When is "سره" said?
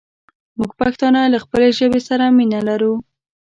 2.09-2.25